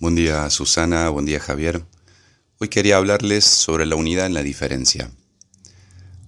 [0.00, 1.84] Buen día Susana, buen día Javier.
[2.60, 5.10] Hoy quería hablarles sobre la unidad en la diferencia.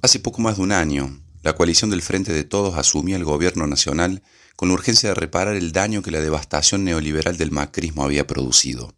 [0.02, 3.68] Hace poco más de un año, la coalición del Frente de Todos asumía el gobierno
[3.68, 4.24] nacional
[4.56, 8.92] con la urgencia de reparar el daño que la devastación neoliberal del macrismo había producido.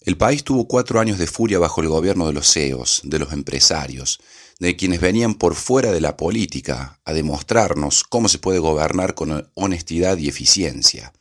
[0.00, 3.34] El país tuvo cuatro años de furia bajo el gobierno de los CEOs, de los
[3.34, 4.18] empresarios,
[4.60, 9.50] de quienes venían por fuera de la política a demostrarnos cómo se puede gobernar con
[9.52, 11.12] honestidad y eficiencia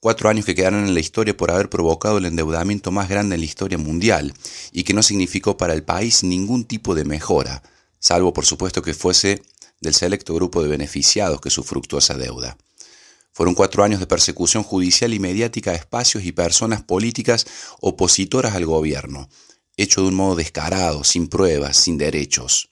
[0.00, 3.42] cuatro años que quedaron en la historia por haber provocado el endeudamiento más grande en
[3.42, 4.34] la historia mundial
[4.72, 7.62] y que no significó para el país ningún tipo de mejora,
[7.98, 9.42] salvo por supuesto que fuese
[9.80, 12.56] del selecto grupo de beneficiados que su fructuosa deuda.
[13.32, 17.46] Fueron cuatro años de persecución judicial y mediática a espacios y personas políticas
[17.80, 19.28] opositoras al gobierno,
[19.76, 22.70] hecho de un modo descarado, sin pruebas, sin derechos.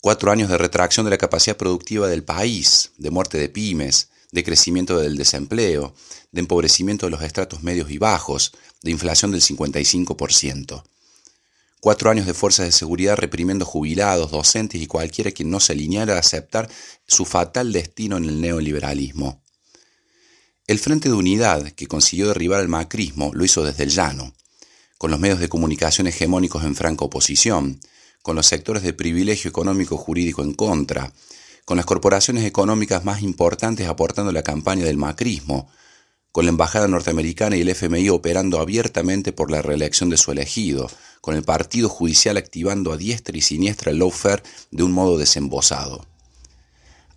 [0.00, 4.44] Cuatro años de retracción de la capacidad productiva del país, de muerte de pymes, de
[4.44, 5.94] crecimiento del desempleo,
[6.32, 10.82] de empobrecimiento de los estratos medios y bajos, de inflación del 55%.
[11.80, 16.16] Cuatro años de fuerzas de seguridad reprimiendo jubilados, docentes y cualquiera quien no se alineara
[16.16, 16.68] a aceptar
[17.06, 19.42] su fatal destino en el neoliberalismo.
[20.66, 24.34] El Frente de Unidad, que consiguió derribar el macrismo, lo hizo desde el llano,
[24.98, 27.78] con los medios de comunicación hegemónicos en franca oposición,
[28.22, 31.12] con los sectores de privilegio económico jurídico en contra,
[31.66, 35.68] con las corporaciones económicas más importantes aportando la campaña del macrismo,
[36.30, 40.88] con la Embajada norteamericana y el FMI operando abiertamente por la reelección de su elegido,
[41.20, 46.06] con el Partido Judicial activando a diestra y siniestra el lawfare de un modo desembosado.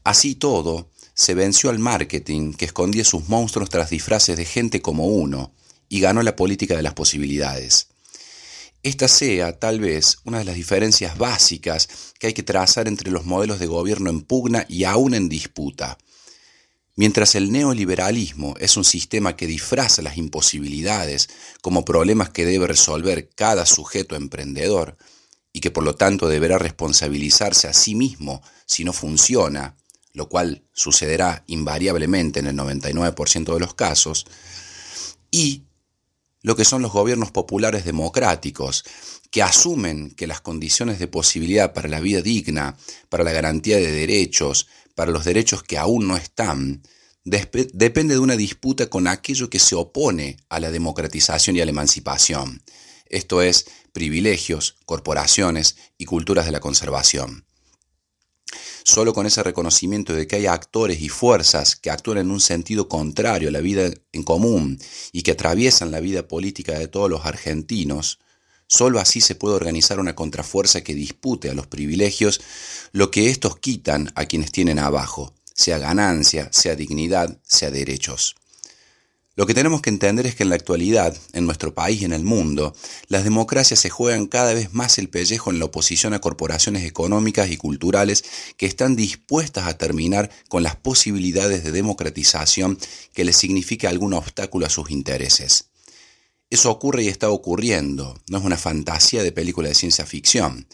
[0.03, 5.05] Así todo, se venció al marketing que escondía sus monstruos tras disfraces de gente como
[5.05, 5.51] uno,
[5.89, 7.89] y ganó la política de las posibilidades.
[8.81, 13.25] Esta sea, tal vez, una de las diferencias básicas que hay que trazar entre los
[13.25, 15.97] modelos de gobierno en pugna y aún en disputa.
[16.95, 21.29] Mientras el neoliberalismo es un sistema que disfraza las imposibilidades
[21.61, 24.97] como problemas que debe resolver cada sujeto emprendedor,
[25.51, 29.75] y que por lo tanto deberá responsabilizarse a sí mismo si no funciona,
[30.13, 34.25] lo cual sucederá invariablemente en el 99% de los casos,
[35.31, 35.63] y
[36.41, 38.83] lo que son los gobiernos populares democráticos,
[39.31, 42.77] que asumen que las condiciones de posibilidad para la vida digna,
[43.09, 46.83] para la garantía de derechos, para los derechos que aún no están,
[47.23, 51.71] depende de una disputa con aquello que se opone a la democratización y a la
[51.71, 52.63] emancipación,
[53.09, 57.48] esto es, privilegios, corporaciones y culturas de la conservación.
[58.83, 62.87] Solo con ese reconocimiento de que hay actores y fuerzas que actúan en un sentido
[62.87, 64.79] contrario a la vida en común
[65.11, 68.19] y que atraviesan la vida política de todos los argentinos,
[68.67, 72.41] solo así se puede organizar una contrafuerza que dispute a los privilegios
[72.91, 78.35] lo que éstos quitan a quienes tienen abajo, sea ganancia, sea dignidad, sea derechos.
[79.39, 82.11] Lo que tenemos que entender es que en la actualidad, en nuestro país y en
[82.11, 82.75] el mundo,
[83.07, 87.49] las democracias se juegan cada vez más el pellejo en la oposición a corporaciones económicas
[87.49, 88.25] y culturales
[88.57, 92.77] que están dispuestas a terminar con las posibilidades de democratización
[93.13, 95.69] que les signifique algún obstáculo a sus intereses.
[96.49, 100.67] Eso ocurre y está ocurriendo, no es una fantasía de película de ciencia ficción.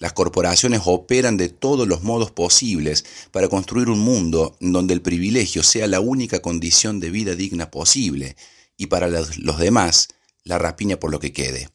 [0.00, 5.62] Las corporaciones operan de todos los modos posibles para construir un mundo donde el privilegio
[5.62, 8.34] sea la única condición de vida digna posible
[8.78, 10.08] y para los demás
[10.42, 11.68] la rapiña por lo que quede.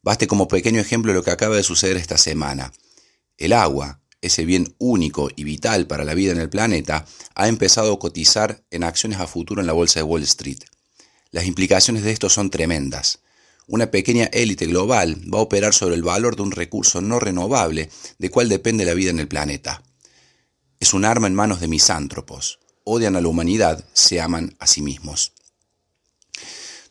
[0.00, 2.72] Baste como pequeño ejemplo lo que acaba de suceder esta semana.
[3.36, 7.92] El agua, ese bien único y vital para la vida en el planeta, ha empezado
[7.92, 10.60] a cotizar en acciones a futuro en la bolsa de Wall Street.
[11.32, 13.18] Las implicaciones de esto son tremendas
[13.70, 17.88] una pequeña élite global va a operar sobre el valor de un recurso no renovable
[18.18, 19.84] de cual depende la vida en el planeta.
[20.80, 22.58] Es un arma en manos de misántropos.
[22.82, 25.34] Odian a la humanidad, se aman a sí mismos.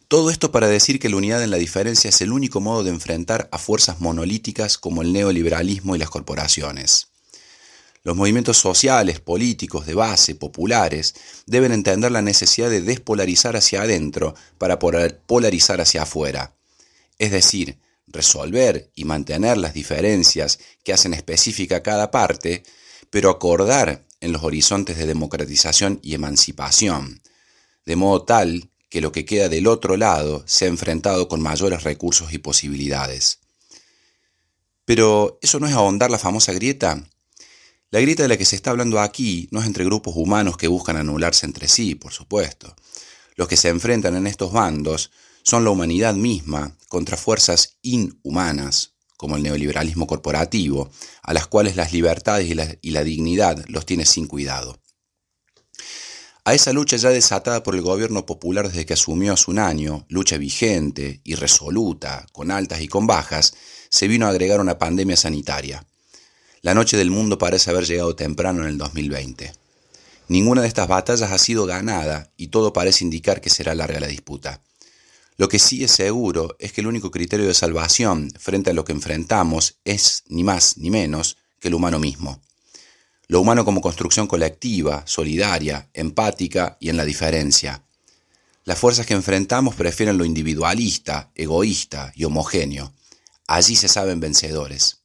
[0.07, 2.91] Todo esto para decir que la unidad en la diferencia es el único modo de
[2.91, 7.09] enfrentar a fuerzas monolíticas como el neoliberalismo y las corporaciones.
[8.03, 11.13] Los movimientos sociales, políticos, de base, populares,
[11.46, 16.55] deben entender la necesidad de despolarizar hacia adentro para polarizar hacia afuera
[17.20, 17.78] es decir,
[18.08, 22.64] resolver y mantener las diferencias que hacen específica cada parte,
[23.12, 27.22] pero acordar en los horizontes de democratización y emancipación,
[27.86, 32.34] de modo tal que lo que queda del otro lado sea enfrentado con mayores recursos
[32.34, 33.40] y posibilidades.
[34.86, 37.04] Pero eso no es ahondar la famosa grieta.
[37.92, 40.68] La grieta de la que se está hablando aquí no es entre grupos humanos que
[40.68, 42.76] buscan anularse entre sí, por supuesto.
[43.36, 45.12] Los que se enfrentan en estos bandos
[45.44, 50.90] son la humanidad misma contra fuerzas inhumanas, como el neoliberalismo corporativo,
[51.24, 52.50] a las cuales las libertades
[52.82, 54.80] y la, dignidad los tiene sin cuidado.
[56.46, 60.06] A esa lucha ya desatada por el gobierno popular desde que asumió hace un año,
[60.09, 63.53] lucha vigente, irresoluta, con altas y con bajas,
[63.90, 65.85] se vino a agregar una pandemia sanitaria.
[66.62, 69.53] La noche del mundo parece haber llegado temprano en el 2020.
[70.30, 74.08] Ninguna de estas batallas ha sido ganada y todo parece indicar que será larga la
[74.08, 74.62] disputa.
[75.40, 78.86] Lo que sí es seguro es que el único criterio de salvación frente a lo
[78.86, 82.40] que enfrentamos es ni más ni menos que el humano mismo
[83.30, 87.84] lo humano como construcción colectiva, solidaria, empática y en la diferencia.
[88.66, 92.92] Las fuerzas que enfrentamos prefieren lo individualista, egoísta y homogéneo.
[93.46, 94.98] Allí se saben vencedores.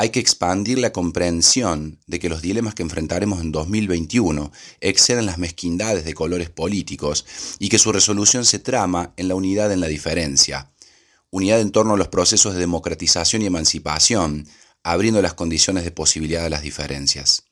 [0.00, 5.38] Hay que expandir la comprensión de que los dilemas que enfrentaremos en 2021 exceden las
[5.38, 7.26] mezquindades de colores políticos
[7.58, 10.70] y que su resolución se trama en la unidad en la diferencia.
[11.30, 14.46] Unidad en torno a los procesos de democratización y emancipación,
[14.84, 17.42] abriendo las condiciones de posibilidad de las diferencias.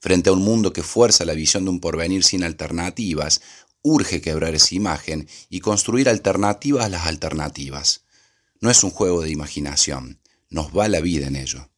[0.00, 3.40] Frente a un mundo que fuerza la visión de un porvenir sin alternativas,
[3.82, 8.00] urge quebrar esa imagen y construir alternativas a las alternativas.
[8.60, 10.17] No es un juego de imaginación,
[10.50, 11.70] nos va la vida en ello.